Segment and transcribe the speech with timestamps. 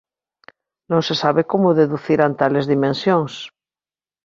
[0.91, 3.33] Non se sabe como deduciran tales dimensións.